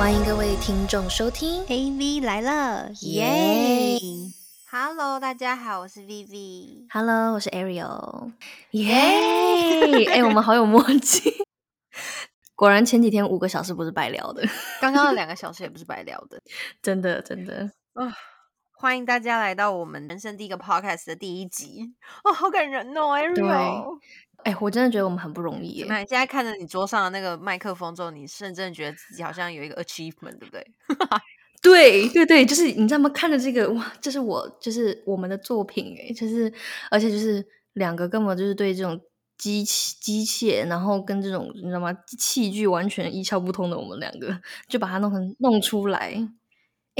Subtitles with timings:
[0.00, 1.62] 欢迎各位听众收听。
[1.66, 3.98] AV 来了，耶耶
[4.70, 6.86] ！Hello，大家好，我是 Vivi。
[6.90, 8.32] Hello，我是 Ariel。
[8.70, 10.06] 耶！
[10.08, 11.30] 哎，我们好有默契。
[12.56, 14.42] 果然前几天五个小时不是白聊的，
[14.80, 16.40] 刚刚的两个小时也不是白聊的。
[16.80, 17.70] 真 的真的。
[18.80, 21.92] 欢迎大家来到我们人生第一个 podcast 的第一集。
[22.24, 23.98] 哦，好感人哦，Ariel。
[24.42, 25.82] 哎，我真的觉得我们很不容易耶。
[25.82, 26.06] 怎么样？
[26.08, 30.66] 现在看着你桌上的那个麦克风之后，你甚至觉得自己好像有一个 achievement，对不对？
[31.60, 33.10] 对对对，就是你知道吗？
[33.10, 36.50] 看着这个哇，这是我就是我们的作品哎，就是
[36.90, 38.98] 而且就是两个根本就是对这种
[39.36, 46.16] 机器机械，然后跟这种你知道吗器具完全一窍不通的我们两个，就把它弄成弄出来。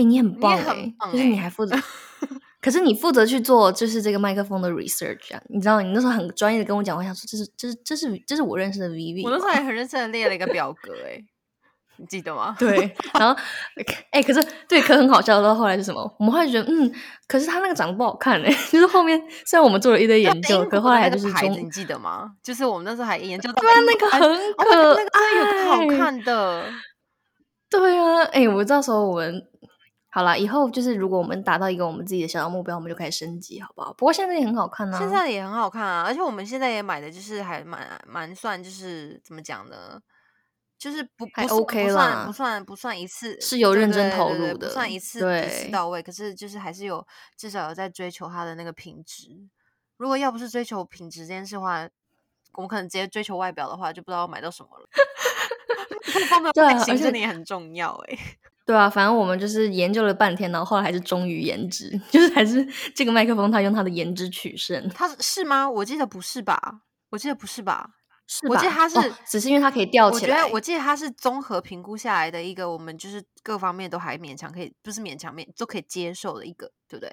[0.00, 1.76] 哎，你很棒哎，很棒就是你欸还负责，
[2.60, 11.20] 可是你负责去做就是这个麦克风的 research 啊，你知道你那时候很专业的跟我讲，我想说这是这是这是这是我认识的 Vivi，我那时候很认真的列了一个表格，哎，
[11.96, 12.56] 你记得吗？
[12.60, 13.38] 对，然后
[14.10, 15.40] 哎、可是对，可很好笑。
[15.42, 16.00] 到后来是什么？
[16.18, 16.90] 我们后来觉得，嗯，
[17.28, 22.30] 可是他那个长得不好看哎、 就是后面虽然我们做了一堆研究，可后来还就是中你记得吗？
[22.42, 25.98] 就是我们那时候还研究到，对啊，那个哎很哦可爱，那个真的有个好。
[25.98, 26.64] 看的。
[27.70, 29.46] 对啊，哎、我到时候我们
[30.12, 33.92] 好了，以后就是如果我们达到一个我们自己的小小目标，我们就开始升级，好不好？
[33.92, 34.98] 不过现在也很好看啊。
[34.98, 40.00] 现在也很好看啊，而且我们现在也买的就是还蛮蛮算就是怎么讲呢？
[40.76, 49.28] 就是不不还 OK 不算啦不算不算一次是有对认真对对对投入的不算一次一次到位，可是就是还是有至少有在追求它的那个品质。
[49.98, 51.86] 如果要不是追求品质这件事的话，
[52.54, 54.88] 我们可能直接追求外表的话，就不知道要买到什么了。
[56.30, 58.18] 风的对啊外形而且真的也很重要哎、
[58.66, 65.68] 对啊，反正我们就是研究了半天，然后后来还是忠于颜值， 就是还是这个麦克风它用它的颜值取胜，它是是吗？
[65.68, 66.82] 我记得不是吧？
[67.10, 67.90] 我记得不是吧？
[68.28, 68.54] 是吧？
[68.54, 70.36] 我记得它是哦只是因为它可以吊起来。
[70.36, 77.12] 我觉得我记得它是综合评估下来的一个，我们就是各方面都还勉强可以，不是勉强面都可以接受的一个，对不对？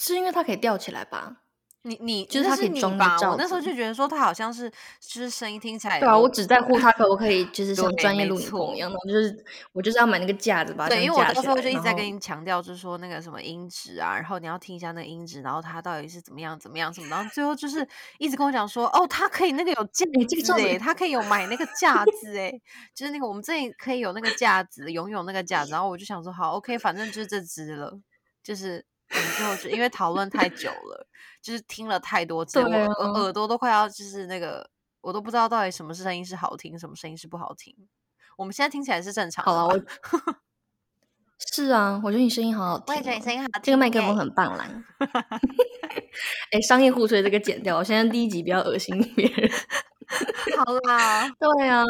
[0.00, 1.38] 是因为它可以吊起来吧？
[1.82, 4.68] 你你就是那它可以装我那时候就觉得说他好像是
[5.00, 17.86] 就是声音听起来对啊，我只在乎他可不可以，就是像专业录影错棚一样的，我就是我就是要买那个架子吧对，因为我到时候就一直在跟你强调，就是说那个什么音质啊，然后你要听一下那个音质，然后它到底是怎么样怎么样什么，然后最后就是
[18.18, 22.60] 一直跟我讲说，哦，它可以那个有架子子诶，它可以有买那个架子诶，
[22.94, 27.98] 就是那个我们这里可以有那个架子，拥有那个架子，然后我就想说，好，OK，反正就是这只了，
[28.42, 31.06] 就是最后就因为讨论太久了，
[31.40, 34.68] 就是听了太多次，我耳耳朵都快要就是那个，
[35.00, 37.74] 我都不知道到底什么声音是好听，什么声音是不好听。
[38.36, 40.34] 我们现在听起来是正常的好了，吧我
[41.52, 44.68] 是啊，我觉得你声音好好听、我也觉得你声音，音好这个麦克风很棒啦。
[46.50, 49.50] 哎，商业互吹这个剪掉，我现在第一集不要恶心别人。
[50.58, 51.28] 好啦。
[51.38, 51.84] 对啊，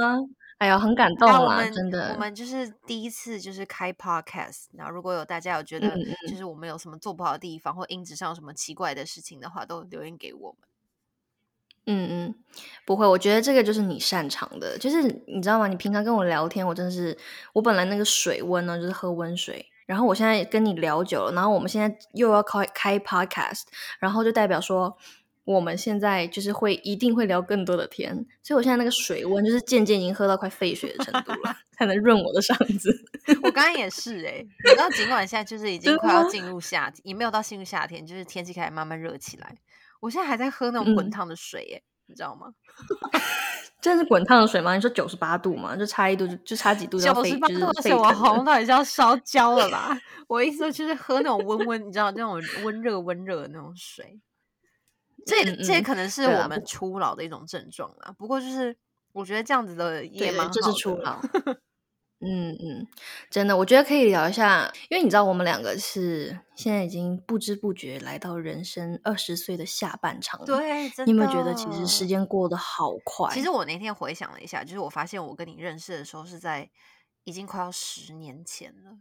[0.58, 2.12] 哎呀，很感动啦，那我们真的。
[2.14, 5.88] 我们就是第一次就是开 podcast，然后如果有大家有觉得
[6.28, 10.68] 就是我们有什么做不好的地方，或音质上有什么奇怪的事情的话，都留言给我们。
[11.90, 12.34] 嗯嗯，
[12.84, 15.68] 不会，我觉得这个就是你擅长的，就是你知道吗？
[15.68, 17.16] 你平常跟我聊天，我真的是，
[17.54, 23.62] 我本来那个水温呢就是喝温水，然后我现在跟你聊久了，然后我们现在又要开开 podcast，
[24.00, 24.98] 然后就代表说
[25.48, 32.94] 我们现在就是会一定会聊更多的天，所以我现在那个水温就是渐渐已经喝到快沸水的程度了，才能润我的嗓子。
[33.42, 39.56] 我刚刚也是哎、你知道，尽管现在就是已经快要进入夏天，也没有到进入夏天，就是天气开始慢慢热起来，
[40.00, 42.48] 我现在还在喝那种滚嗯烫的水哎、你知道吗？
[43.80, 44.74] 真的是滚烫的水吗？
[44.74, 45.74] 你说九十八度吗？
[45.74, 48.04] 就差一度就就差几度就九十八就是度的水，我。
[48.12, 49.98] 喉咙到底是要烧焦了吧？
[50.28, 54.20] 我意思就是喝那种温温，你知道那种温热温热的那种水。
[55.26, 58.14] 这这可能是我们初老的一种症状啦。
[58.18, 58.76] 不过就是
[59.12, 60.60] 我觉得这样子的也对蛮好的。
[60.60, 61.20] 这是初老。
[62.20, 62.84] 嗯嗯，
[63.30, 73.32] 真的，我觉得可以聊一下，因为你知道我们两个是现在已经不知不觉来到人生二十岁的下半场了。，对，真你有没有觉得其实时间过得好快？
[73.32, 76.68] 其实我那天回想了一下，就是我发现我跟你认识的时候是在
[77.22, 78.98] 已经快要十年前了。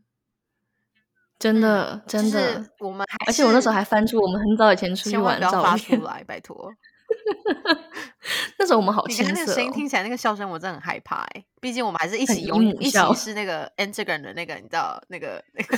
[1.40, 6.72] 真的、嗯真的，就是我们还而且我那时候还翻出我们很早以前出去玩的照不要发出片，来， 拜托。
[8.60, 9.54] 那时候我们好青你刚刚那个。
[9.54, 15.78] 声音听起来，那个笑声我真的很害怕哎、毕竟我们还是一起拥一起 是那个 Instagram 的那个，你知道那个那个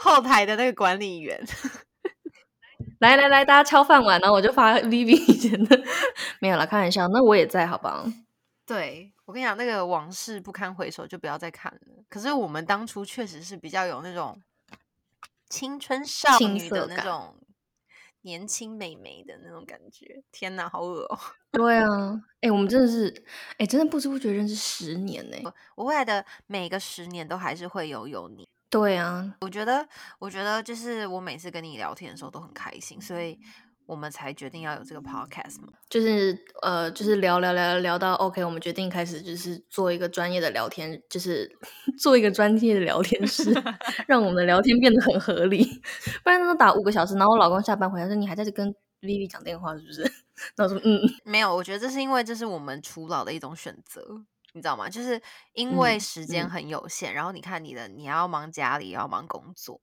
[0.00, 1.38] 后台的那个管理员。
[3.00, 5.78] 来来来，大家敲饭碗，然后我就发 Vivi 以前的，
[6.40, 8.06] 没有了，开玩笑，那我也在，好不好？
[8.64, 11.80] 对我跟你讲，那个往事不堪回首，就不要再看了。
[12.08, 14.40] 可是我们当初确实是比较有那种
[15.48, 17.36] 青春少女的那种
[18.22, 20.22] 年轻美眉的那种感觉。
[20.32, 21.18] 天哪，好恶哦！
[21.52, 23.24] 对啊，哎，我们真的是，
[23.58, 25.36] 哎，真的不知不觉认识十年呢。
[25.74, 28.48] 我未来的每个十年都还是会有有你。
[28.68, 29.88] 对啊，我觉得，
[30.18, 33.38] 我觉得就是我每次跟你聊天的时候都很开心，所以。
[33.86, 41.50] 我们才决定要有这个 podcast 嘛，就是呃，就是聊聊聊聊到 OK，我们决定开始就是做一个专业的聊天，就是
[41.98, 43.54] 做一个专业的聊天室，
[44.08, 45.64] 让我们的聊天变得很合理。
[46.24, 50.02] 不然都打五个小时，然后我老公下班回来说：“你还在这跟 Vivi 讲电话是不是？”
[50.56, 54.02] 那我说：“嗯，没有。”我觉得这是因为这是我们初老的一种选择，
[54.52, 54.88] 你知道吗？
[54.90, 55.20] 就是
[55.54, 59.80] 因为时间很有限，然后你看你的，你要忙家里，要忙工作。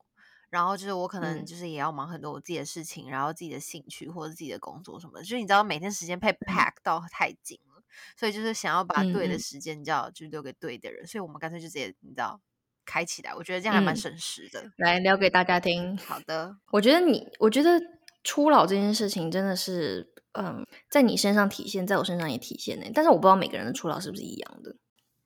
[0.54, 7.82] 然后就是我可能就是也要忙很多我自己的事情，然后自己的兴趣或者自己的工作什么的，就是你知道每天时间被 pack 到太紧了，
[8.16, 12.40] 所以就是想要把对的时间，你知道就留给对的人，所以我们干脆就直接你知道
[12.84, 14.70] 开起来，我觉得这样还蛮省时的。
[14.76, 15.98] 来聊给大家听。
[15.98, 17.80] 好的，我觉得你，我觉得
[18.22, 22.86] 初老这件事情真的是，嗯，在你身上体现，在我身上也体现呢。
[22.94, 24.76] 但是我不知道每个人的初老是不是一样的。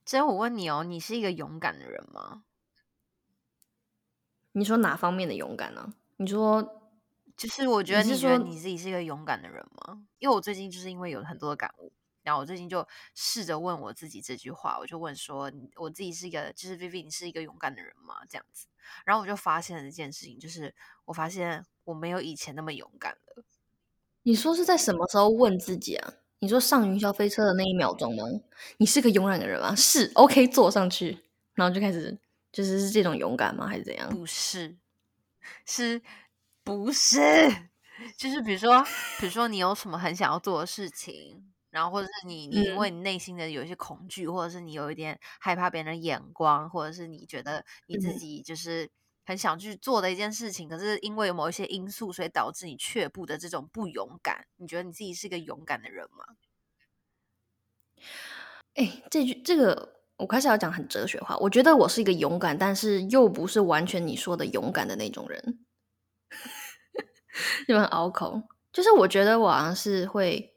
[0.05, 2.41] 只有我问你哦，你是一个勇敢的人吗？
[4.53, 5.93] 你说哪方面的勇敢呢？
[6.17, 6.81] 你说，
[7.37, 10.03] 就是我觉得你觉得你自己是一个勇敢的人吗？
[10.17, 11.91] 因为我最近就是因为有很多的感悟，
[12.23, 12.85] 然后我最近就
[13.15, 18.15] 试着问我自己这句话，我就问说，我自己是一个，就是 Vivi，你是一个勇敢的人吗？
[18.27, 18.67] 这样子，
[19.05, 20.73] 然后我就发现了一件事情，就是
[21.05, 23.43] 我发现我没有以前那么勇敢了。
[24.23, 26.13] 你说是在什么时候问自己啊？
[26.39, 28.23] 你说上云霄飞车的那一秒钟吗？
[28.77, 29.73] 你是个勇敢的人吗？
[29.75, 31.19] 是，OK，坐上去，
[31.53, 32.17] 然后就开始。
[32.51, 33.67] 就是是这种勇敢吗？
[33.67, 34.09] 还是怎样？
[34.09, 34.77] 不是，
[35.65, 36.01] 是
[36.63, 37.69] 不是？
[38.17, 38.83] 就是比如说，
[39.19, 48.89] 比如说你有什么很想要做的事情，然后或者是你你因为你内心的有一些恐惧，或者是你有一点害怕别人的眼光，或者是你觉得你自己就是
[49.25, 54.47] 很想去做的一件事情，可是因为某一些因素，所以导致你却步的这种不勇敢。
[54.55, 56.25] 你觉得你自己是个勇敢的人吗？
[58.75, 59.98] 哎，这句这个。
[60.19, 65.59] 我开始要讲很哲学化，我觉得我是一个勇敢，但是又不是完全你说的勇敢的那种人，
[67.65, 68.43] 就很拗口。
[68.73, 70.53] 就是我觉得我好像是会，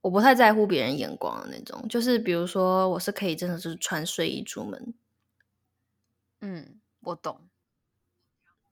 [0.00, 1.86] 我不太在乎别人眼光的那种。
[1.88, 4.94] 就是比如说，我是可以真的是穿睡衣出门。
[6.40, 7.40] 嗯，我懂。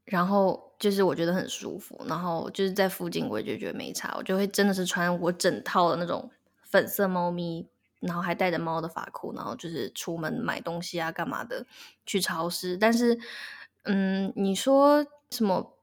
[0.04, 6.30] 然后就是我觉得很舒服，然后就是在附近我也就觉得没差，我就会真的是穿我整套的那种
[6.62, 7.68] 粉色猫咪。
[8.00, 11.64] 然后还带着猫的法裤，然后就是出门买东西啊，干嘛的？
[12.04, 12.76] 去超市。
[12.76, 13.18] 但是，
[13.84, 15.76] 嗯，你说什么？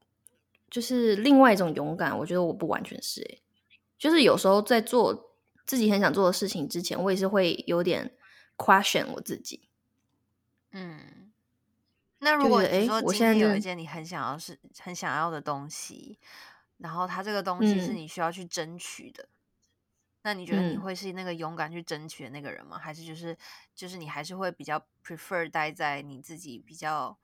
[0.70, 3.42] 就是另外一种勇敢，我觉得我不完全是诶。
[3.96, 5.32] 就是有时候在做
[5.64, 8.14] 自己很想做的事情之前，我也是会有点
[8.58, 9.68] question 我自己。
[10.72, 11.32] 嗯，
[12.18, 16.18] 那如果你说今天有一件你很想要、是很想要的东西，
[16.76, 19.26] 然后它这个东西是你需要去争取的。
[20.22, 22.76] 那你觉得你会是那个勇敢去争取的那个人吗？
[22.76, 23.36] 还是就是
[23.74, 27.16] 就是你还是会比较 prefer 待在你自己比较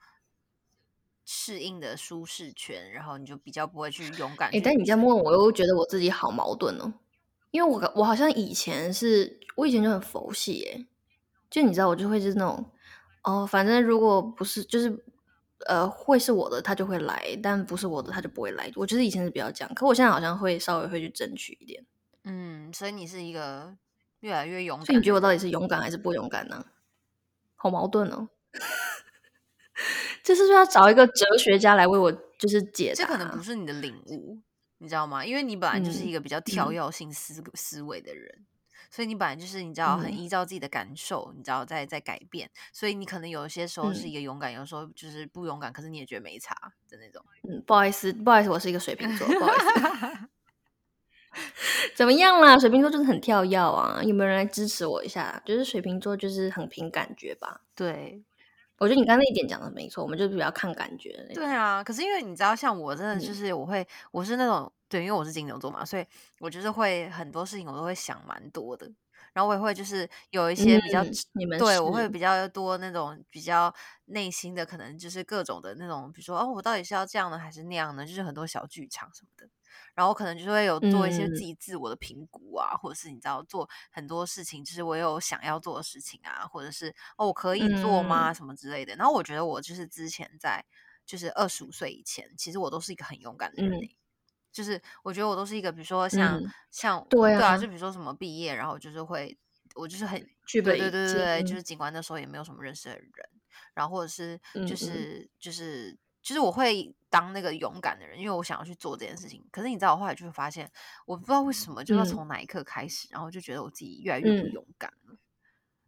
[1.25, 4.49] 适应的舒适圈，然后你就比较不会去勇敢？
[4.55, 6.94] 哎，但你这样问，我又觉得我自己好矛盾哦。
[7.50, 10.87] 因为我我好像以前是我以前就很佛系，哎，
[11.50, 12.64] 就你知道，我就会是那种
[13.23, 15.05] 哦，反正如果不是就是
[15.67, 18.70] 呃会是我的，他就会来；但不是我的，他就不会来。
[18.76, 21.85] 我觉得以前是比较这样，可我现在好像会稍微会去争取一点。
[22.24, 23.76] 嗯，所以你是一个
[24.20, 24.86] 越来越勇敢。
[24.86, 26.66] 所以你觉得我到底是勇敢还是不勇敢呢？
[27.56, 28.28] 好矛盾哦。
[30.22, 34.40] 这是要 找一个哲学家来为我就是解这可能不是你的领悟，
[34.78, 35.24] 你知道吗？
[35.24, 38.46] 因为你本来就是一个比较跳跃性思思维的人，
[38.90, 42.50] 所以你本来就是你知道很依照自己的感受，你知道在在改变。
[42.72, 46.54] 所以你可能有些时候是一个勇敢，有时候就是不勇敢，可是你也觉得没差
[46.88, 47.24] 的那种。
[47.43, 50.28] 嗯，不好意思，不好意思，我是一个水瓶座，不好意思。
[51.94, 52.58] 怎么样啦？
[52.58, 54.00] 水瓶座就是很跳跃啊！
[54.03, 55.43] 有没有人来支持我一下？
[55.44, 57.60] 就是水瓶座就是很凭感觉吧？
[57.74, 58.22] 对，
[58.79, 61.10] 我觉得你刚那一点讲的没错，我们就比较看感觉。
[61.34, 66.06] 对啊，可是因为你知道，像我真的就是我会，我是那种对，因为我是金牛座嘛，所以
[66.41, 68.91] 我就是会很多事情我都会想蛮多的，
[69.32, 73.72] 然后我也会就是有一些比较，你们对我会比较多那种比较
[74.06, 78.06] 内心的，可能就是各种的那种，比如说哦，我到底是要这样呢，还是那样呢？
[78.06, 79.48] 就是很多小剧场什么的。
[79.94, 88.32] 然后可能就会有做一些自己自我的评估啊，或者是你知道做很多事情，就是我有想要做的事情啊，或者是哦我可以做吗？
[88.34, 88.94] 什么之类的。
[88.96, 90.64] 然后我觉得我就是之前在
[91.06, 93.81] 就是二十五岁以前，其实我都是一个很勇敢的人，
[94.52, 96.40] 就是我觉得我都是一个，比如说像
[96.70, 99.36] 像对啊，就比如说什么毕业，然后就是会
[99.74, 103.10] 我就是很具备对对对对，就是尽管那时候也没有什么认识的人，
[103.74, 105.98] 然后或者是就是就是。
[106.24, 109.46] 就是我会当那个勇敢的人，因为我想要去做这件事情。
[109.52, 110.69] 可是你知道，我后来就会发现，
[111.04, 115.16] 我不知道为什么，就是从哪一刻开始，然后就觉得我自己越来越不勇敢了。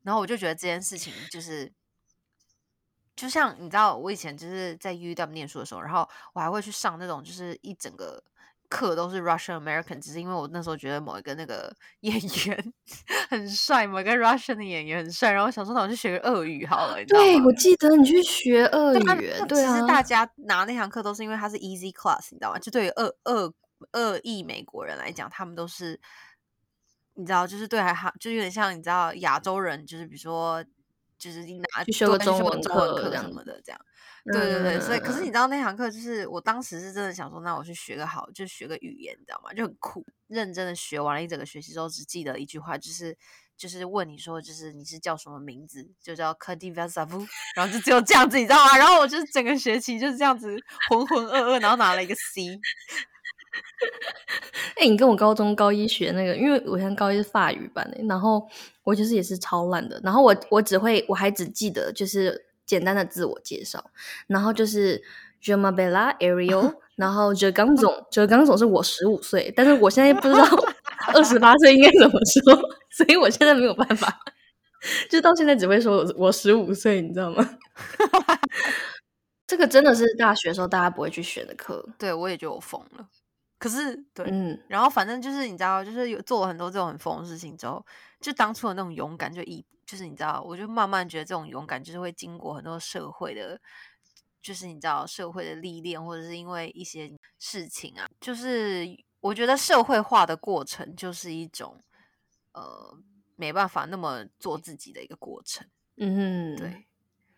[0.02, 1.73] 然后我就觉得这件事情就是，
[3.16, 8.23] 就像你知道，我以前就是在 U W 念书的时候，然后我还会去上那种就是一整个。
[8.69, 12.73] 课都是 Russian American，只是因为我那时候觉得某一个那个 演员
[13.29, 17.05] 很帅，某个 Russian 的演员很帅，然后想说那我去学个俄语好了。
[17.07, 19.75] 对，我记得你去学俄语，对啊。
[19.75, 22.59] 其实大家拿那堂课都是因为它是 easy class，你知道吗？
[22.59, 23.53] 就对于恶恶
[23.93, 26.01] 恶意美国人来讲，他们都是
[27.15, 30.65] 你知道，就是对还好，就有点像你知道亚洲人，就是比如说
[31.19, 31.45] 就是
[31.75, 33.81] 拿去修个中文课什么的这样。
[34.25, 39.53] 对对对，所以可是你知道那堂课就是我当时是真的想说，那我去学个好，就学个语言，你知道吗？
[39.53, 40.05] 就很酷。
[40.27, 43.17] 认真的学完了一整个学期之后，只记得一句话，就是
[43.57, 45.89] 就是问你说，就是你是叫什么名字？
[46.03, 48.77] 就叫 Kadiva Savu，然后就只有这样子，你知道吗？
[48.77, 50.57] 然后我就是整个学期就是这样子
[50.89, 52.59] 浑浑噩噩，然后拿了一个 C。
[54.81, 58.47] 哎，你跟我高中高一学那个，因为我现在高一是法语班的，然后
[58.85, 62.45] 我就是也是超烂的，然后我我只会，我还只记得就是。
[62.67, 63.93] 简单的自我介绍，
[64.27, 65.01] 然后就是
[65.41, 70.45] Jumabella Ariel， 然后就刚总，哲刚总是我十五岁，但是我现在不知道
[71.15, 74.19] 二十八岁应该怎么说，所以我现在没有办法，
[75.09, 77.57] 就到现在只会说我我十五岁，你知道吗？
[79.47, 83.07] 这个真的是大学时候大家不会去选的课，对我也觉得我疯了。
[83.59, 87.85] 可是对，嗯，然后反正就是你知道，就是有做了很多这种很疯的事情之后，
[88.21, 89.65] 就当初的那种勇敢就一。
[89.87, 93.57] 就是你知道，我就慢慢觉得这种勇敢，就是会经过很多社会的，
[94.43, 97.09] 就是你知道社会的历练，或者是因为一些
[97.39, 98.85] 事情啊，就是
[99.21, 101.81] 我觉得社会化的过程就是一种
[102.53, 102.99] 呃
[103.37, 105.65] 没办法那么做自己的一个过程。
[105.99, 106.85] 嗯，对，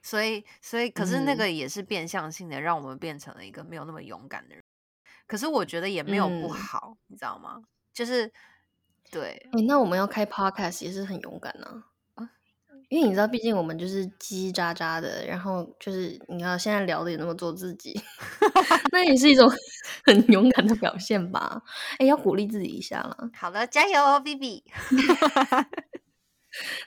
[0.00, 4.64] 所以所以可是那个也是变相性的，让我们变成了一个没有那么勇敢的人。
[5.28, 7.62] 可是我觉得也没有不好，你知道吗？
[7.94, 8.32] 就是
[9.12, 11.84] 对，哎，那我们要开 podcast 也是很勇敢呢。
[12.88, 17.94] 因为你知道，毕竟我们就是叽叽喳喳的，然后就是你要现在聊的也那么做自己，
[18.90, 19.46] 那也是一种
[20.06, 21.62] 很勇敢的表现吧？
[21.98, 23.28] 哎，要鼓励自己一下了。
[23.34, 24.64] 好了，加油哦，B B。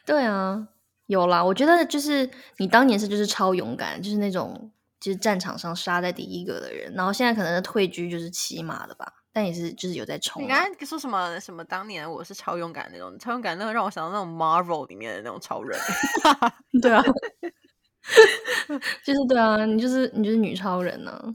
[0.04, 0.70] 对啊，
[1.06, 9.12] 有啦，我觉得就是你当年是就是超勇敢，就是那种就是战场上杀在第一个的人，然后现在可能退居就是骑马的吧。
[9.34, 10.44] 但也是，就是有在冲。
[10.44, 11.64] 你刚才说什么什么？
[11.64, 15.80] 当年我是超勇敢那种，超勇敢，那个让我想到那种 Marvel 里面的那种超人。
[16.82, 17.02] 对啊，
[19.06, 21.34] 就是对啊，你就是你就是女超人呢。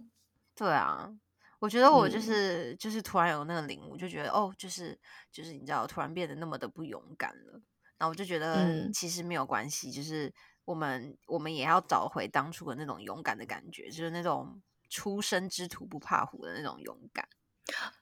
[0.55, 1.11] 对啊，
[1.59, 4.99] 我觉得我就是就是突然有那个领悟，就觉得哦，就是
[5.33, 7.63] 就是你知道，突然变得那么的不勇敢了。
[7.97, 10.31] 然后我就觉得其实没有关系，就是
[10.67, 17.27] 我们我们也要找回当初的那种勇敢的感觉，就是那种初生之犊不怕虎的那种勇敢。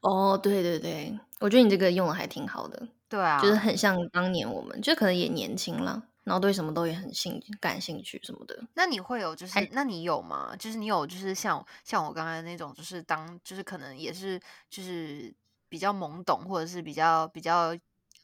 [0.00, 2.88] 哦，对对对，我觉得你这个用的还挺好的。
[3.09, 8.62] 对啊，就是很像当年我们，就可能也年轻了，然后对什么都也很兴感兴趣什么的。
[8.75, 10.54] 那你会有就是，那你有吗？
[10.56, 15.35] 就是你有就是像像我刚才那种，就是当就是可能也是就是
[15.68, 17.75] 比较懵懂，或者是比较比较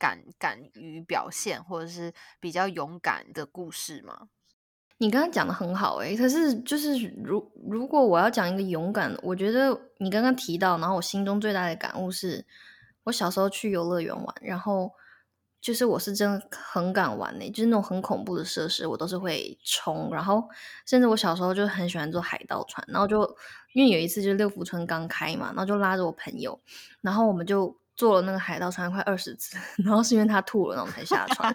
[0.00, 4.28] 敢敢于表现，或者是比较勇敢的故事吗？
[4.98, 12.44] 你刚刚讲的很好诶，可是就是如如果我要讲一个勇敢，我觉得你刚刚提到，然后我心中最大的感悟是，
[13.04, 14.92] 我小时候去游乐园玩，然后
[15.58, 20.46] 就是我是真的很敢玩呢，就是那种很恐怖的设施，我都是会冲，然后
[20.84, 23.22] 甚至我小时候就很喜欢坐海盗船，然后就
[23.72, 26.60] 因为有一次就是六福村刚开嘛，然后就拉着我朋友，
[27.00, 31.54] 然后我们就坐了那个海盗船快二十次， 然后是因为他吐了，然后才下船。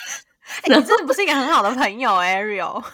[0.68, 2.84] 你真的不是一个很好的朋友，Ariel。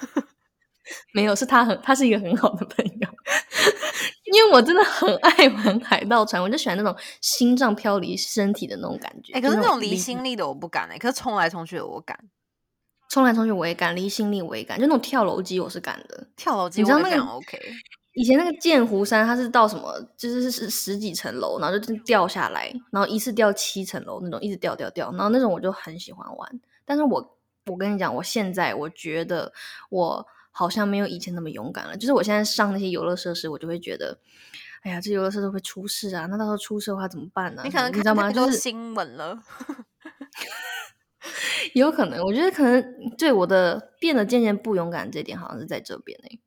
[1.12, 3.08] 没有，是他很，他是一个很好的朋友。
[4.32, 9.32] 因为我真的很爱玩海盗船，我就喜欢那种心脏飘离身体的那种感觉。
[9.32, 12.16] 哎，可是那种离心力的我不敢哎，可是冲来冲去的我敢，
[13.10, 16.28] 冲来冲去我也敢，离心力我也敢，就那种跳楼机我是敢的。
[16.36, 17.58] 跳楼机我知道那个 OK？
[18.14, 27.30] 以前那个剑湖山，它是到什么，就是是十几层楼，然后就掉下来，然后一次掉七层楼那种，一直掉掉掉，然后那种我就很喜欢玩，但是我。
[27.66, 29.50] 我跟你讲，我现在我觉得
[29.88, 31.96] 我好像没有以前那么勇敢了。
[31.96, 34.18] 就是我现在上那些游乐设施，我就会觉得，
[34.82, 36.26] 哎呀，这游乐设施会出事啊！
[36.26, 37.62] 那到时候出事的话怎么办呢？
[37.64, 38.30] 你可能你知道吗？
[38.30, 39.42] 就是新闻了，
[41.72, 42.22] 有可能。
[42.22, 42.84] 我觉得可能
[43.16, 46.38] 对我的变得渐渐不勇敢这点，好像是在这边哎。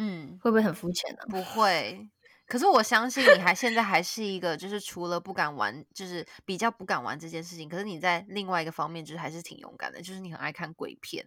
[0.00, 1.18] 嗯，会不会很肤浅呢？
[1.28, 2.08] 不会。
[2.46, 7.68] 可是我相信你还现在还是一个，就是除了不敢玩，就是比较不敢玩这件事情。
[7.68, 11.26] 可是你在另外一个方面，就是还是挺勇敢的，就是你很爱看鬼片。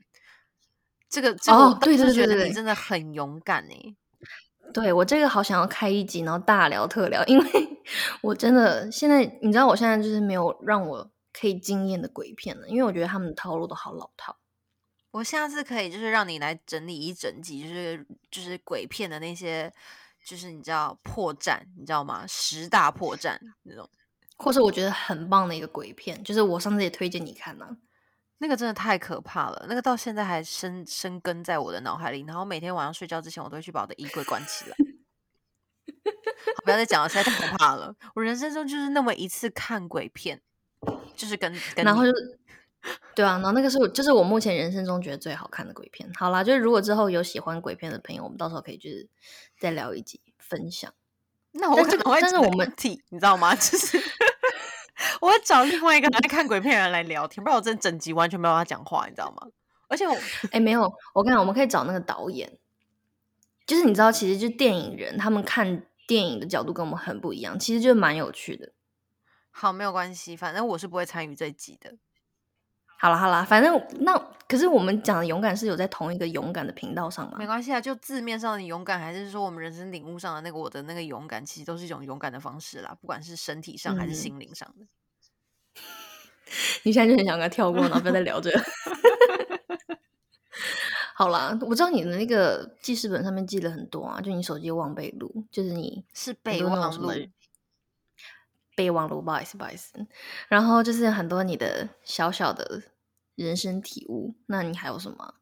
[1.09, 3.95] 这个这个，我是觉得你真的很勇敢哎。
[4.73, 7.45] 对我这个好想要开一集，然后大聊特聊，因为
[8.23, 14.37] 我真的现在你知道，我现在就是没有让我可以惊艳的鬼片了，因为我觉得他们的套路都好老套。
[15.11, 19.71] 我下次可以就是让你来整理一整集，就是就是鬼片的那些，
[20.25, 22.25] 就是你知道破绽，你知道吗？
[22.25, 23.89] 十大破绽那种，
[24.37, 27.77] 或是我觉得很棒的一个鬼片，就是我上次也推荐你看呢。
[28.37, 34.75] 那个真的太可怕了，那个到现在还深深根在我的脑海里，然后每天晚上睡觉之前，我都会去把我的衣柜关起来。
[36.55, 37.95] 好，不要再讲了，实在太可怕了。
[38.15, 40.41] 我人生中就是那么一次看鬼片，
[41.15, 42.11] 就是跟跟然后就
[43.15, 46.09] 对啊，然后那个是我就是我目前人生中觉得最好看的鬼片。
[46.15, 49.07] 好啦，就是如果之后有喜欢鬼片的朋友，我们到时候可以就是
[49.59, 50.93] 再聊一集分享。
[51.51, 53.55] 那我可能会，但是我们替你知道吗？
[53.55, 53.99] 就是。
[55.19, 59.47] 我会找另外一个爱看鬼片人来聊天，不然我真整集完全没有他讲话，你知道吗？
[59.87, 60.15] 而且我
[60.51, 60.81] 哎，没有，
[61.13, 62.57] 我跟你讲，我们可以找那个导演，
[63.65, 68.73] 就是你知道，其实就电影人他们看电影的角度跟我们很不一样，其实就蛮有趣的。
[69.49, 71.95] 好，没有关系，反正我是不会参与这集的。
[73.01, 74.15] 好了好了，反正那
[74.47, 77.35] 可是我们讲的勇敢是有在同一个勇敢的频道上嘛？
[77.39, 84.85] 没关系啊，就字面上的勇敢，还是说我们人生领悟上的那个我的那个勇敢，其实都是一种勇敢的方式啦，不管是身体上还是心灵上的。
[86.83, 88.61] 你现在就很想跟他跳过，然后不要再聊这个。
[91.15, 97.09] 好啦，我知道你的那个记事本上面记了很多啊，就你手机忘备录，就是你是备忘录，
[98.75, 100.05] 备忘录，不好意思，不好意思。
[100.49, 102.83] 然后就是很多你的小小的。
[103.43, 105.35] 人生体悟，那你还有什么？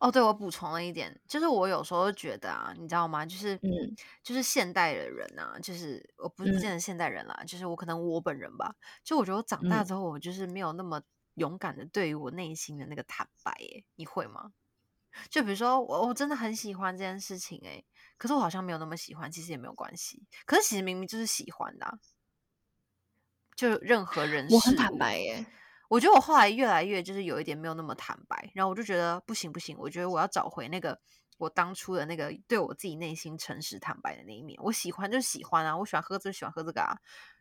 [0.00, 3.24] 哦，对，我补充了一点，就是我有时候觉得啊，你知道吗？
[3.24, 11.00] 就是，嗯，就是现代的人啊，就是我不是不见得现代人啦，就是我可能我本人吧，就我觉得我长大之后，我就是没有那么
[11.34, 14.52] 勇敢的对于我内心的那个坦白，哎，你会吗？
[15.30, 17.84] 就比如说我我真的很喜欢这件事情，诶，
[18.18, 21.98] 可是我好像没有那么喜欢，其实也没有关系，可是其实明明就是喜欢的，
[23.56, 25.46] 就任何人我很坦白，耶。
[25.88, 30.98] 我觉得我后来越来越就是有一点没有那么坦白，然后我就觉得不行不行，我觉得我要找回那个
[31.38, 34.58] 我当初的那个对我自己内心诚实坦白的那一面。
[34.62, 36.94] 我喜欢就喜欢啊，我喜欢喝就喜欢喝这个啊，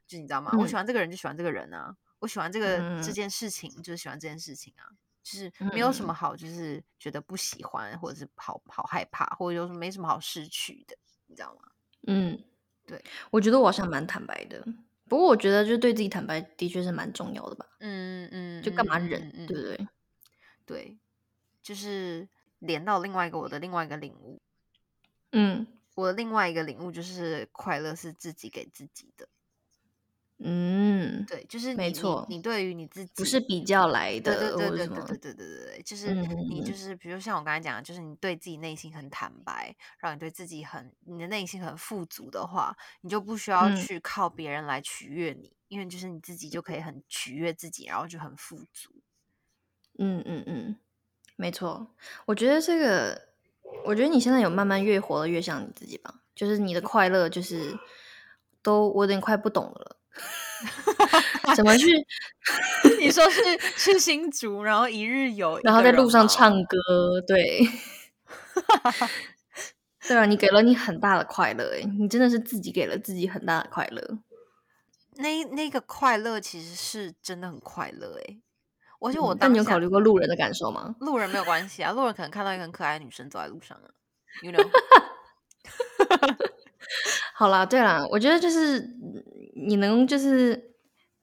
[0.07, 0.51] 就你知道吗？
[0.57, 4.87] 我喜欢这个人就喜欢这个人啊，我喜欢这个这件事情就是喜欢这件事情啊，
[5.21, 11.61] 就是没有什么好就是觉得不喜欢或者是好好害怕或者就是没什么好失去的，你知道吗？
[12.07, 12.41] 嗯，
[12.85, 14.65] 对，我觉得我好像蛮坦白的。
[15.07, 17.65] 不过我觉得，就对自己坦白，的确是蛮重要的吧。
[17.79, 19.87] 嗯嗯，就干嘛忍，对不对？
[20.65, 20.97] 对，
[21.63, 22.27] 就是
[22.59, 24.41] 连到另外一个我的另外一个领悟。
[25.31, 25.65] 嗯，
[25.95, 29.27] 我的另外一个领悟就是快乐是自己给自己的。
[30.39, 32.23] 嗯，对，就是没错。
[32.29, 36.13] 你对于你自己不是比较来的，对对对对对对对对对，就是
[36.47, 48.91] 你就是比如像我刚才讲的，就是你对自己内心很坦白，让你对自己很你的内心很富足的话，你就不需要去靠别人来取悦你，因为就是你自己就可以很取悦自己，然后就很富足。
[49.97, 50.75] 嗯嗯嗯，
[51.35, 51.95] 没错。
[52.27, 53.29] 我觉得这个，
[53.83, 57.75] 我觉得你现在有慢慢越活的越像你自己吧，就是你的快乐，就是
[58.61, 59.97] 都我有点快不懂了。
[61.55, 61.85] 怎么去？
[62.99, 63.41] 你说是
[63.77, 66.77] 去新竹，然后一日游，然后在路上唱歌，
[67.27, 67.61] 对，
[70.07, 74.19] 对啊，你给了你很大的快乐，哎，你真的是自己给了自己很大的快乐。
[75.15, 78.37] 那那个快乐其实是真的很快乐，哎，
[78.99, 80.95] 而且我但你有考虑过路人的感受吗？
[80.99, 83.89] 路人没有关系啊，路人可能看到一个很可爱的女生走在路上啊
[84.41, 84.67] ，you know。
[87.33, 88.79] 好啦，对啦，我觉得就是
[89.55, 90.75] 你能，就是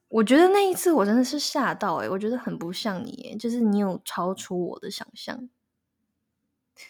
[0.07, 5.49] 我觉得那一次我真的是吓到哎，我觉得很不像你，就是你有超出我的想象，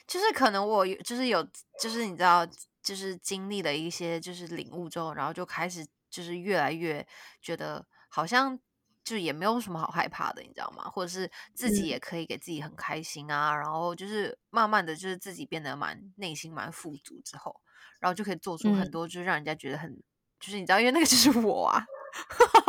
[0.07, 1.45] 就是可能我有，就是有，
[1.81, 2.45] 就是你知道，
[2.83, 7.05] 就是经历了一些就是领悟之后，然后就开始就是越来越
[7.41, 8.59] 觉得好像
[9.03, 10.89] 就也没有什么好害怕的，你知道吗？
[10.89, 17.61] 或者是自己也可以给自己很开心啊，然后就是慢慢的就是自己变得蛮内心蛮富足之后。
[17.99, 19.91] 然后就可以做出很多，就是让人家觉得很，
[20.39, 21.83] 就是你知道，因为那个就是我啊。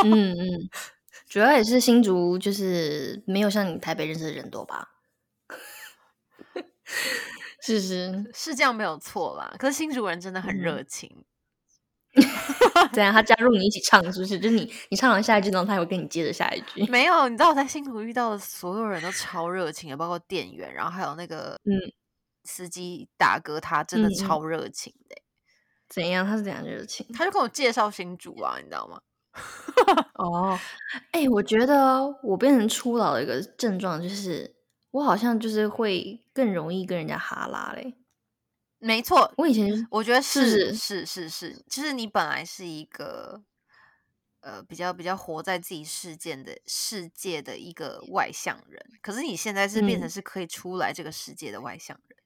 [0.04, 0.68] 嗯 嗯，
[1.28, 4.88] 主要也是新竹，就是没有像你台北认识的人多吧？
[7.60, 9.54] 是是是这样没有错啦。
[9.58, 11.24] 可是新竹人真的很热情。
[12.92, 13.12] 怎样？
[13.12, 14.38] 他加入你一起唱，是不是？
[14.38, 16.84] 就是你你唱完下一句，然后他会跟你接着下一句。
[16.90, 21.92] 没有，你知道我在新竹遇到的所有人都超热情的，包括店员，然后还有那个嗯。
[22.46, 25.16] 司机大哥他真的超热情的，
[25.88, 26.24] 怎样？
[26.24, 27.06] 他是怎样热情？
[27.12, 29.00] 他就跟我介绍新主啊，你知道吗？
[30.14, 30.58] 哦，
[31.12, 34.56] 哎，我觉得我变成初老的一个症状就是，
[34.92, 37.98] 我好像就是会更容易跟人家哈拉嘞。
[38.78, 43.42] 没错，我以前我觉得是是是是是，就是你本来是一个
[44.40, 52.18] 呃比较比较活在自己世界的世界的一个外向人，可是你现在是变成嗯是可以出来这个世界的外向人。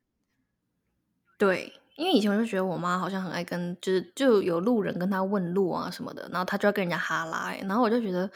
[1.40, 8.30] 对，因为以前我就觉得我妈好像很爱跟，就是就有路人跟她问路啊什么的，然后她就要跟人家哈拉、欸，然后我就觉得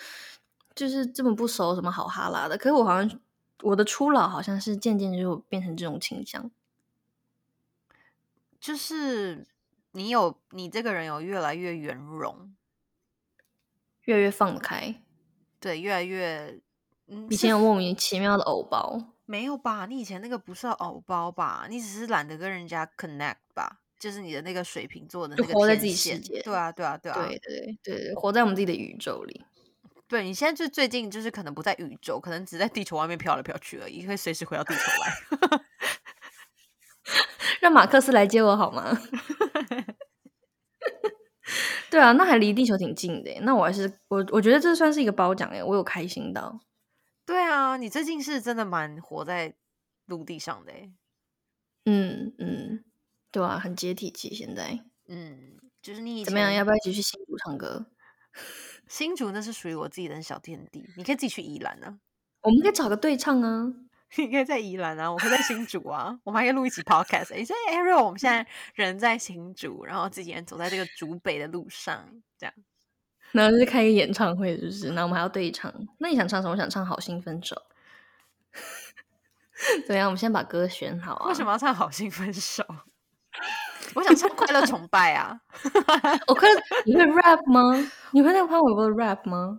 [0.74, 2.56] 就是这么不熟，什么好哈拉的？
[2.56, 3.20] 可是我好像
[3.60, 6.50] 我的初老好像是渐渐就变成这种倾向。
[8.58, 9.46] 就是
[9.92, 12.54] 你有你这个人有越来越圆融，
[14.04, 15.02] 越来越放得开，
[15.60, 16.58] 对，越来越
[17.08, 19.86] 嗯，以前有莫名其妙的偶包，没有吧？
[19.86, 21.66] 你以前那个不是偶包吧？
[21.70, 23.80] 你只是懒得跟人家 connect 吧？
[23.98, 29.44] 就是你的那个水瓶座的那个天活在自己世界对啊，对啊，对啊，对对对对，活在我们自己的宇宙里。
[30.08, 35.12] 对你现在就最近就是可能不在宇宙，可能只在地球外面飘来飘去而已，会随时回到地球来。
[37.60, 38.84] 让马克思来接我好吗？
[41.90, 43.30] 对啊，那还离地球挺近的。
[43.42, 46.60] 那我还是我，我觉得这算是一个褒奖哎，我有开心到。
[47.26, 49.54] 对啊，你最近是真的蛮活在
[50.06, 50.92] 陆地上的欸
[51.86, 52.84] 嗯嗯，
[53.30, 54.34] 对啊，很接地气。
[54.34, 56.48] 现在嗯，就是你以怎么样？
[56.50, 57.86] 前要不要一起去新竹唱歌？
[58.88, 61.98] 新竹那是属于我自己的小天地，你可以自己去宜兰啊，
[62.42, 63.72] 我们可以找个对唱啊。
[64.16, 67.38] 你可以在宜兰啊，我会在新竹啊，我们还可以录一起 podcast 欸。
[67.38, 72.54] 你说 Ariel，我们现在人在新竹，然后自己人走在这个竹北的路上，这样。
[73.34, 74.90] 然后就是开一个演唱会，是不是？
[74.92, 75.72] 那我们还要对唱。
[75.98, 76.52] 那你想唱什么？
[76.52, 77.56] 我想唱《好心分手》。
[79.86, 80.06] 怎么样？
[80.06, 81.26] 我们先把歌选好啊。
[81.28, 82.62] 为什么要唱《好心分手》？
[83.94, 85.36] 我想唱《快乐崇拜》啊。
[86.28, 87.90] 我快乐，你会 rap 吗？
[88.12, 89.58] 你会那个潘玮柏的 rap 吗？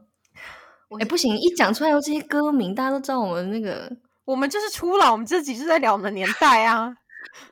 [0.88, 3.92] 我哎、不行，一讲出来有这些歌名，大家都知道我们那个。
[4.24, 6.96] 我们就是初老，我们这集是在聊我们的年代啊。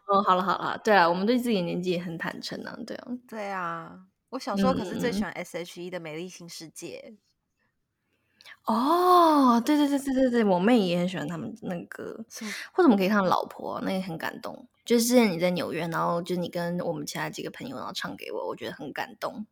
[0.07, 3.07] 哦，好了好了，对啊，我们对自己的年纪也很坦诚啊，对啊。
[3.27, 3.91] 对啊，
[4.33, 7.13] 我小时候可是最喜嗯欢 S.H.E 的《美丽新世界》。
[8.65, 14.67] 哦，对对对对对对，我妹也很喜欢他们那个歌，什么或者我们可以看老婆，那也很感动。
[14.83, 19.45] 就是之前你在纽约，然后就是你跟我们其他几个朋友，然后唱给我，我觉得很感动。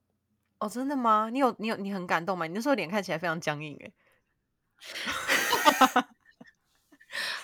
[0.57, 1.29] 哦，真的吗？
[1.31, 2.47] 你有你有你很感动吗？
[2.47, 3.93] 你那时候脸看起来非常僵硬哎。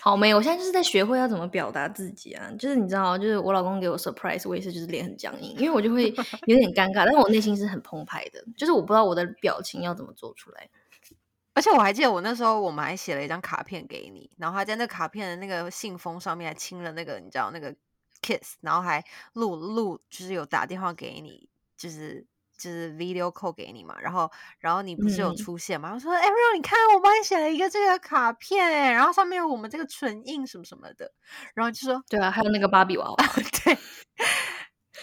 [0.08, 2.50] 好没有，我现在就是在学会要怎么表达自己啊。
[2.58, 6.10] 就是你知道，就是我老公给我 surprise，我也是就是脸很僵硬，因为我就会
[6.48, 10.70] 有点尴尬，但我内心是很澎湃的，就是我不知道我的表情要怎么做出来。
[11.54, 17.76] 而且我还记得我那时候我们还写了一张卡片给你，然后还在那卡片的那个信封上面还亲了那个你知道那个
[18.22, 22.26] kiss，然后还录录就是有打电话给你，就是
[22.58, 25.94] 就是 video call 给你嘛，然后然后你不是有嗯出现嘛？
[25.94, 31.12] 我说 Ariel，你看我帮你写了一个这个卡片哎，然后上面有我们这个唇印什么什么的，
[31.54, 33.16] 然后就说对啊，还有那个芭比娃娃，
[33.64, 33.78] 对，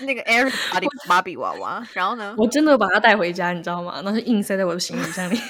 [0.06, 2.34] 那个 Ariel 芭比芭比娃娃，然后呢？
[2.36, 4.00] 我真的把它带回家，你知道吗？
[4.04, 5.36] 那是硬塞在我的行李箱里。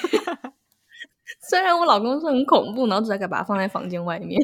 [1.48, 4.38] 虽然我老公说很恐怖，然后只大概把它放在房间外面。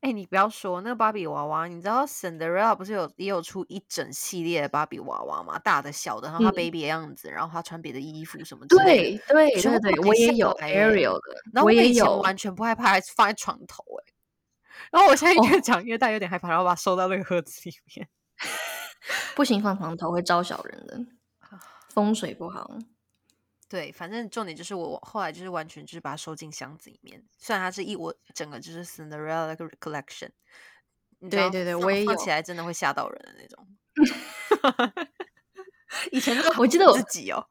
[0.00, 5.58] 哎、你不要说那个芭比娃娃，你知道 Cinderella 不是有也有出一整系列的芭比娃娃吗？
[5.58, 9.24] 大的、小的，然后她嗯 baby 的样子，然后她穿别的衣服什么之类的。
[9.28, 12.16] 对对对我也有 Ariel 的，然后我以前我也有。
[12.22, 14.12] 完全不害怕，还放在床头哎、
[14.90, 18.08] 然后我现在越哦讲越大，有点害怕，然后把它收到那个盒子里面。
[19.36, 20.98] 不行，放床头会招小人的，
[21.92, 22.70] 风水不好。
[23.70, 30.30] 对，反正重点就是我后来就是完全就是把它收进箱子里面，虽然它是一我整个就是 Cinderella 的 collection，
[31.30, 33.66] 对对对我也有起来真的会吓到人的那种。
[36.10, 37.46] 以前那个我记得我自己哦，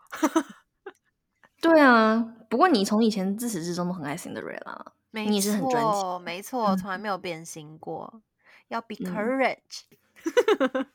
[1.61, 2.17] 对啊，
[2.49, 8.21] 不过你从以前自始至终都很爱 Cinderella，没你也是很专情错，没错，嗯从来没有变心过。
[8.67, 9.83] 要 be 嗯 courage，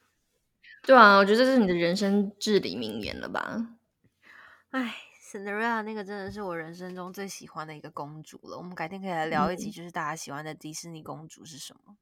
[0.83, 3.67] 对啊，我觉得这是你的人生至理名言了吧？
[4.71, 4.95] 哎
[5.35, 8.57] ，Cinderella 那个真的是我人生中最喜欢的一个公主了。
[8.57, 11.97] 我们改天可以来聊一集，嗯就是大家喜欢的迪士尼公主是什么。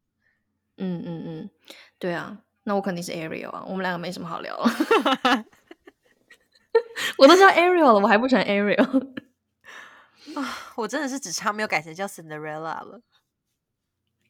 [0.76, 1.50] 嗯嗯嗯，
[1.98, 4.54] 对啊，那我肯定是 Ariel 啊，我们两个没什么好聊。
[7.16, 8.84] 我都叫 Ariel 了，我还不喜欢 Ariel。
[10.36, 13.00] 啊，我真的是只差没有改成叫 Cinderella 了，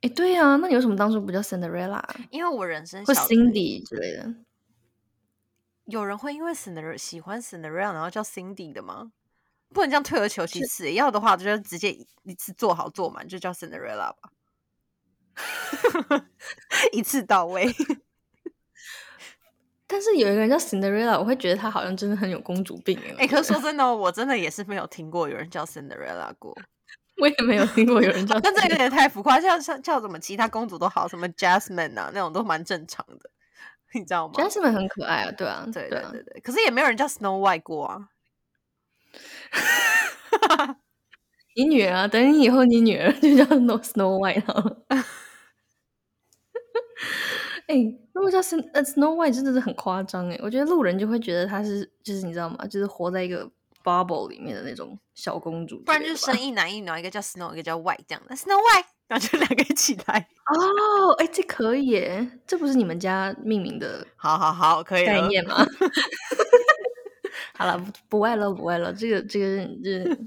[0.01, 4.35] 哎，对啊，那你为什么当初不叫 Cinderella 因为我人生或小 Cindy 之类的？
[5.87, 9.13] 有人会因为 Cinderella 喜欢 Cinderella 然后叫 Cindy 的吗？
[9.75, 14.31] 不能这样退而求其次，要的话就是直接一一次做好做满，就叫 Cinderella 吧，
[16.93, 17.75] 一次到位。
[19.87, 23.15] 但是有一个人叫 Cinderella，我会觉得她好像真的很有公主病哎。
[23.21, 26.55] 哎、可是说真的哦，我真的也是没有听过有人叫 Cinderella 过，
[27.21, 33.31] 我也没有听过有人叫但这有点太浮夸，像像叫什么其他公主都好，什么 Jasmine 啊那种都蛮正常的。
[33.95, 38.09] 你知道吗？Jasmine 很可爱啊，对啊，对对啊，对对对，可是也没有人叫 Snow White 过啊。
[41.55, 44.85] 你女儿啊，等你以后你女儿就叫 No Snow White 好了。
[47.69, 47.77] 哎、
[48.13, 52.67] 如果叫 Sn 呃 Snow White 真的是很夸张哎，我觉得路人就会觉得她是就是你知道吗？
[52.67, 53.51] 就是活在一个
[53.85, 60.27] bubble 里面的那种小公主不然就是生一男一女，一个叫 Snow，一个叫 White 这样的 Snow White，然后就两个一起来。
[60.47, 65.13] 哦，哎、这可以耶，这不是你们家命名的好好好，可以了。
[65.13, 65.67] 概念吗？
[67.55, 68.91] 好了，不不爱了，不爱了。
[68.93, 70.19] 这个这个就是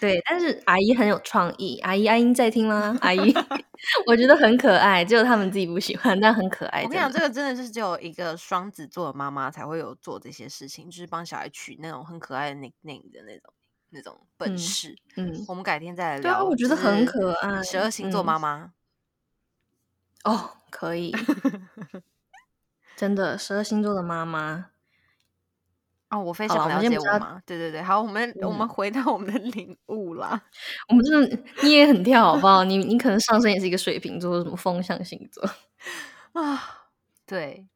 [0.00, 1.78] 对，但是阿姨很有创意。
[1.80, 2.96] 阿姨，阿英在听吗？
[3.00, 3.34] 阿姨，
[4.06, 6.84] 我觉得很可爱，只有他们自己不喜欢，但很可爱。
[6.84, 13.52] 我跟你讲，这个真的是只有一个双子座的妈妈才会有做这些事情，就是帮小孩取那种很可爱的 nickname 的那种
[13.90, 14.96] 那种本嗯事。
[15.16, 16.44] 嗯，我们改天再来对啊聊。
[16.44, 18.72] 我觉得很可爱十二星座嗯妈妈，
[20.24, 21.14] 哦，可以，
[22.96, 24.70] 真的，十二星座的妈妈，
[26.10, 27.40] 哦，我非常了解我妈。
[27.46, 30.42] 对对对，好，我们我们嗯回到我们的领悟啦。
[30.88, 32.64] 我们真的你也很跳，好不好？
[32.64, 35.42] 你你可能上升也是一个水瓶座，什么风象星座。
[36.34, 36.88] 啊，
[37.26, 37.66] 对，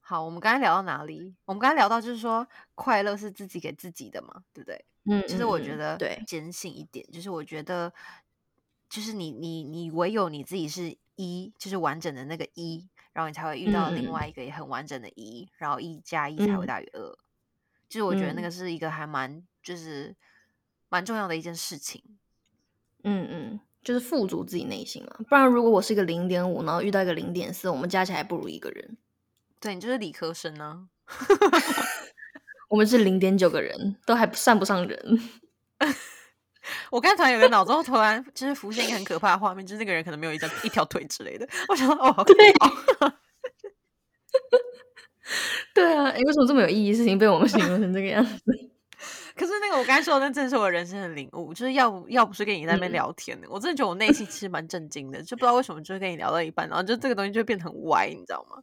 [0.00, 1.34] 好，我们刚才聊到哪里？
[1.44, 4.84] 我们刚才聊到就是说，快乐是自己给自己的嘛，对不对？
[5.08, 7.92] 嗯，其实我觉得对，坚信一点，就是我觉得，
[8.90, 17.18] 就是你你你唯有你自己是一，就是完整的那个一，然后你才会遇到另外一个也很完整的一，然后一加一才会嗯大于二。
[17.88, 20.14] 就是我觉得那嗯个是一个还蛮就是
[20.88, 22.02] 蛮重要的一件事情。
[23.04, 25.16] 嗯嗯，就是富足自己内心嘛。
[25.28, 28.96] 不然，如果我是一个零点五，然后遇到一个零点四，我们加起来不如一个人。
[29.60, 30.88] 对你就是理科生呢、
[32.68, 35.20] 我们是零点九个人，都还不算不上人。
[36.90, 41.48] 我刚才突然有个脑中突然就是浮现一个很可怕的画面，就是那个人可能没有一张一条腿之类的。
[41.68, 42.52] 我想说，哦，好可对
[45.74, 48.32] 对啊，哎，为什么这么有意义的事情被我们形容成这个样子？
[49.36, 58.62] 可是那个我刚才说的，那正是我人生的领悟，就是要不要不是跟你在那边嗯聊天的，我真的觉得我内心其实蛮震惊的，就不知道为什么就是跟你聊到一半，然后就这个东西就会变得很歪，你知道吗？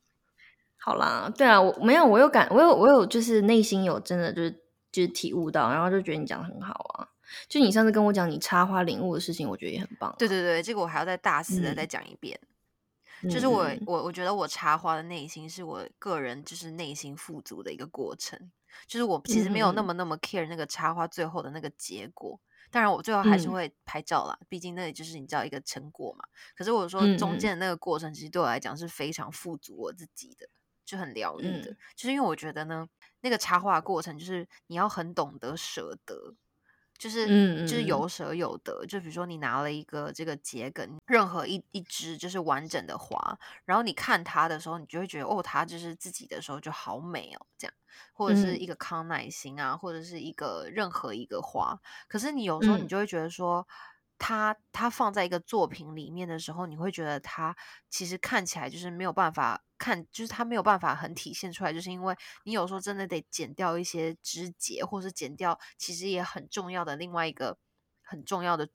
[0.85, 4.51] 好啦，对啊，我没有，我有感，我有，我有，就是内心有真的就是
[4.91, 7.07] 就是体悟到，然后就觉得你讲的很好啊。
[7.47, 10.15] 就你上次跟我讲你插花领悟的事情，我觉得也很棒啊。
[10.19, 12.37] 对对对，这个我还要再大肆的嗯再讲一遍。
[13.21, 18.51] 嗯，就是我嗯我我觉得我插花的内心是我个人就是内心富足的一个过程，
[18.85, 22.37] 就是我其实没有那嗯么那么 care 那个插花最后的那个结果。
[22.69, 26.25] 当然，我最后还是嗯会拍照啦，毕竟那也就是你知道一个成果嘛。
[26.57, 30.49] 可是我说中间的那个过程，其实对我来讲是非常富足我自己的，
[30.85, 31.71] 就很疗愈的。
[31.71, 32.87] 嗯就是因为我觉得呢，
[33.21, 36.35] 那个插画过程就是你要很懂得舍得，
[36.97, 38.85] 就是嗯嗯就是有舍有得。
[38.85, 47.73] 就比如说你拿了一个这个桔梗，任何一一支就是完整的花，然后你看它的时候，你就会觉得哦，它就是自己的时候就好美哦，这样，
[48.13, 51.79] 或者是嗯一个康乃馨啊，或者是一个任何一个花。
[52.07, 53.67] 可是你有时候你嗯就会觉得说。
[54.19, 57.53] 它它放在一个作品里面的时候，你会觉得它
[57.89, 62.15] 其实看起来就是没有办法看，就是它没有办法很体现出来，就是因为
[62.45, 67.57] 你有时候真的得剪掉一些枝节，或是剪掉其实也很重要的另外一个
[68.01, 68.69] 很重要的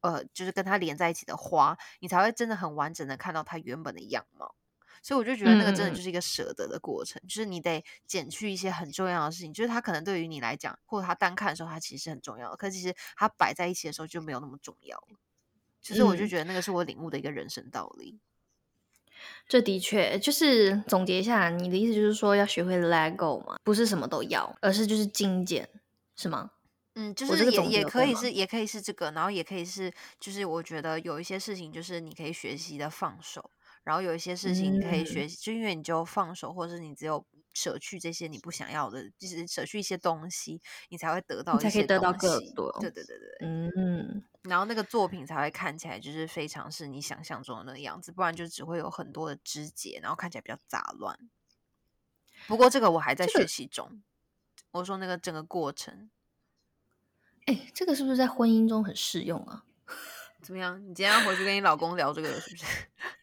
[0.00, 4.54] 呃，就是跟它连在一起的花，你才会真的很完整的看到它原本的样貌。
[5.02, 15.18] 所以我就觉得那个真的就是一个舍得的过程，就是你得减去一些很重要的事情，就是它可能对于你来讲，或者它单看的时候，它其实是很重要的，可是其实它摆在一起的时候就没有那么重要了。
[15.80, 18.18] 其实我就嗯觉得那个是我领悟的一个人生道理。
[19.48, 25.68] 这的确就是总结一下，你的意思就是说要学会 let go 嘛，不是什么都要，而是就是精简，
[26.16, 26.50] 是吗？
[26.98, 33.50] 嗯，就是也也可以是，也可以是这个，然后也可以是，就是我觉得有一些事情就是你可以学习的放手，
[33.84, 35.04] 然后有一些事情可以嗯。
[35.04, 37.22] 学习，就因为你就放手，或者是你只有
[37.56, 51.18] 舍去这些你不想要的，就是舍去一些东西，你才会得到一些才可以得到更多对对对对，嗯，然后那个作品才会看起来就是非常是你想象中的那个样子，不然就只会有很多的枝节，然后看起来比较杂乱。
[52.46, 54.02] 不过这个我还在这个学习中，
[54.72, 56.10] 我说那个整个过程
[57.46, 59.64] 哎，这个是不是在婚姻中很适用啊？
[60.42, 60.78] 怎么样？
[60.78, 62.66] 你今天要回去跟你老公聊这个是不是？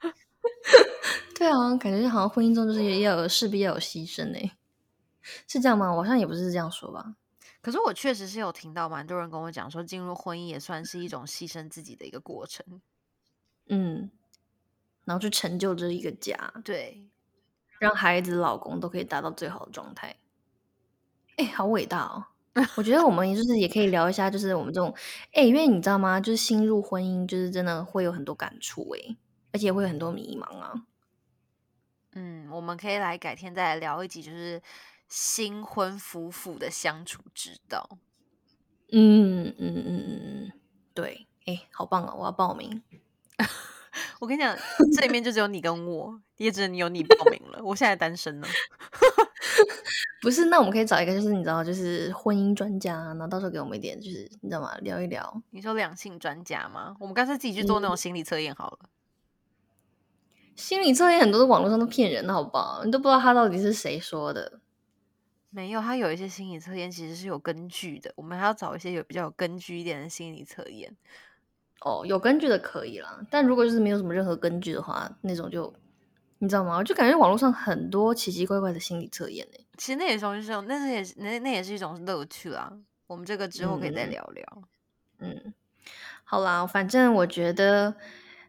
[1.38, 4.52] 对啊，感觉好像婚姻中就是要有势必要有牺牲呢，
[5.48, 5.92] 是这样吗？
[5.92, 7.16] 我好像也不是这样说吧。
[7.62, 12.82] 可是我确实是有听到蛮多人跟我讲说，进入婚姻也算是一种牺牲自己的一个过程。
[13.70, 14.12] 嗯，
[15.06, 17.06] 然后去成就这一个家，对，
[17.80, 20.16] 让孩子、老公都可以达到最好的状态。
[21.38, 22.26] 哎，好伟大哦！
[22.76, 24.94] 我觉得我们就是也可以聊一下，就是我们这种
[25.32, 26.20] 哎，因为你知道吗？
[26.20, 29.16] 就是新入婚姻，就是真的会有很多感触哎，
[29.54, 30.74] 而且会有很多迷茫啊。
[32.16, 34.62] 嗯，我们可以来改天再来聊一集，就是
[35.08, 37.98] 新婚夫妇的相处之道。
[38.92, 40.52] 嗯嗯嗯嗯嗯，
[40.94, 42.14] 对，哎，好棒啊！
[42.14, 42.84] 我要报名。
[44.20, 44.56] 我跟你讲，
[44.94, 47.64] 这里面就只有你跟我，也只有你报名了。
[47.64, 48.48] 我现在单身呢。
[50.22, 54.76] 不是，那我们可以找一个，就是你知道，就是婚姻专家，然后到时候给我们一点，就是你知道吗？
[54.78, 55.42] 聊一聊。
[55.50, 56.96] 你说两性专家吗？
[57.00, 58.80] 我们干脆自己去做那种心理测验好了。
[60.56, 62.84] 心理测验很多的网络上都骗人，好不好？
[62.86, 64.60] 你都不知道他到底是谁说的。
[65.50, 68.12] 没有，他有一些心理测验其实是有根据的。
[68.16, 70.96] 我们还要找一些有比较有根据一点的心理测验。
[71.82, 75.74] 哦，有根据的可以啦，但如果就是没有什么任何根据的话，那种就
[76.40, 76.78] 你知道吗？
[76.78, 79.60] 我就感觉网络上很多奇奇怪怪的心理测验呢。
[79.78, 82.72] 其实那也是一种，那是也是那那也是一种乐趣啦。
[83.08, 84.64] 我们这个之后可以再聊聊。
[85.20, 85.54] 嗯，
[86.24, 87.94] 好啦，反正我觉得，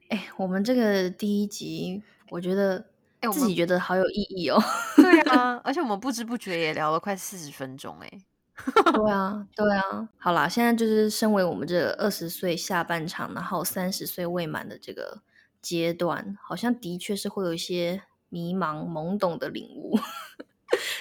[0.08, 2.84] 哎，我们这个第一集，我觉得，
[3.20, 4.62] 哎，自己觉得好有意义哦。
[4.96, 8.10] 对啊， 而且我们不知不觉也聊了快四十分钟，哎。
[8.94, 15.22] 对啊，对啊，好啦，现在就是身为我们这二十岁下半场，然后三十岁未满的这个
[15.60, 19.98] 阶段，好像的确是会有一些迷茫、懵懂的领悟，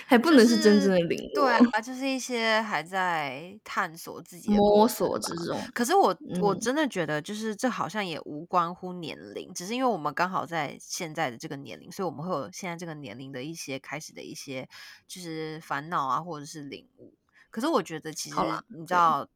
[0.05, 1.31] 还不能是真正的领悟。
[1.33, 5.59] 对啊，就是一些还在探索自己、摸索之中。
[5.73, 14.67] 可是我我真的觉得，就是这好像也无关乎年龄，只是因为我们刚好在现在的这个年龄，所以我们会有现在这个年龄的一些开始的一些
[15.07, 17.13] 就是烦恼啊，或者是领悟。
[17.49, 18.35] 可是我觉得，其实
[18.69, 19.27] 你知道，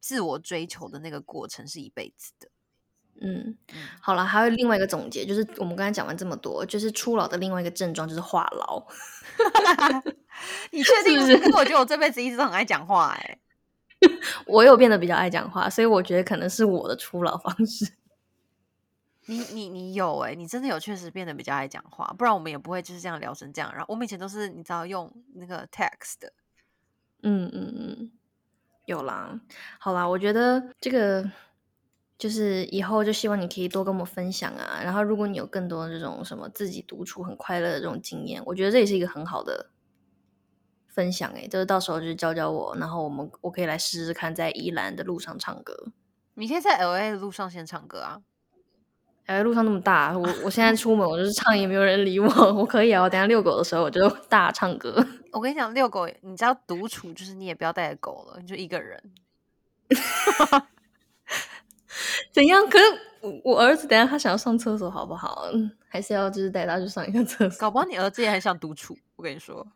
[0.00, 2.48] 自我追求的那个过程是一辈子的。
[3.20, 3.56] 嗯，
[4.00, 8.84] 好了，还有另外一个总结，就是我们刚才讲完这么多，就是初老的另外一个症状就是话痨。
[10.72, 11.20] 你确定？
[11.26, 11.56] 是不是？
[11.56, 13.38] 我觉得我这辈子一直都很爱讲话，哎，
[14.46, 17.92] 我有变得比较爱讲话，所以我觉得可能是我的初老方式。
[19.26, 23.72] 你你你有哎，你真的有确实变得比较爱讲话，不然我们也不会就是这样聊成这样。
[23.72, 26.32] 然后我们以前都是你知道用那个 text 的。
[27.22, 28.12] 嗯嗯嗯，
[28.84, 29.40] 有啦，
[29.78, 31.24] 好啦，我觉得这个
[32.16, 34.80] 就是以后就希望你可以多跟我们分享啊。
[34.82, 39.70] 然后，如果你有更多这种什么自己独处很快乐的这种经验，我觉得这也是一个很好的
[40.86, 41.46] 分享诶。
[41.48, 45.88] 就是到时候就是教教我，然后我们我可以来试试看，在宜兰的路上唱歌。
[46.34, 48.22] 你可以在 L A 的路上先唱歌啊。
[49.26, 53.02] 哎，路上那么大，我我现在出门，我就是唱也没有人理我，我可以啊。
[53.02, 54.94] 我等下遛狗的时候，我就大唱歌。
[55.32, 59.02] 我跟你讲，遛狗，你知道独处就是你也不要带着狗了，你就一个人。
[62.32, 62.68] 怎样？
[62.68, 62.84] 可是
[63.42, 65.48] 我儿子等下他想要上厕所，好不好？
[65.88, 67.58] 还是要就是带他去上一个厕所？
[67.60, 68.96] 搞不好你儿子也很想独处。
[69.16, 69.66] 我跟你说。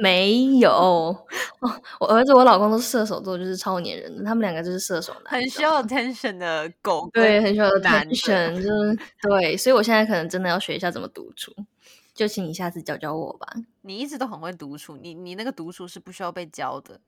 [0.00, 1.26] 没有哦，
[2.00, 4.24] 我儿子我老公都是射手座，就是超粘人的。
[4.24, 9.56] 他们两个就是射手男，很需要 attention 的狗，对，很需要 attention，就是对。
[9.56, 11.52] 所以我现在可能真的要学一下怎么独处，
[12.12, 13.46] 就请你下次教教我吧。
[13.82, 17.00] 你一直都很会独处，你你那个独处是不需要被教的。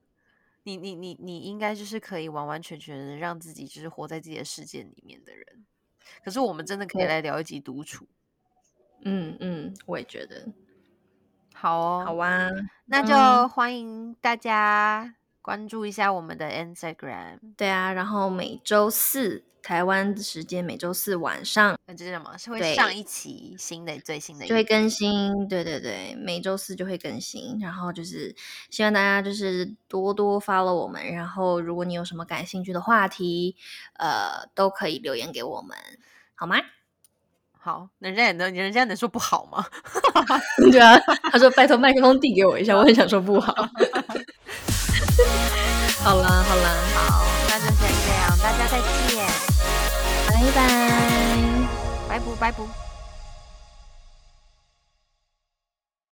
[0.68, 5.64] 你你你你应该就是可以完完全全的让自己就是活在自己的世界里面的人。
[6.22, 8.06] 可是我们真的可以来聊一集独处。
[9.02, 10.46] 嗯嗯，我也觉得。
[11.54, 12.50] 好哦，好啊，
[12.84, 17.38] 那就欢迎大家关注一下我们的 Instagram。
[17.56, 22.36] 对啊，然后每周四台湾时间，每周四晚上，那这是什么？
[22.38, 25.48] 是会上一期新的最新的，就会更新。
[25.48, 27.58] 对对对，每周四就会更新。
[27.60, 28.34] 然后就是
[28.70, 31.12] 希望大家就是多多 follow 我们。
[31.12, 33.56] 然后如果你有什么感兴趣的话题，
[33.94, 35.76] 呃，都可以留言给我们，
[36.34, 36.56] 好吗？
[37.60, 39.66] 好，人家也能，人家能说不好吗？
[40.70, 40.96] 对啊，
[41.30, 43.54] 他说拜托麦克风递给我一下，我很想说不好。
[46.04, 48.78] 好啦，好啦，好，那就先这样，大家再
[49.08, 49.26] 见，
[50.28, 50.58] 拜拜，
[52.08, 52.68] 拜不拜不。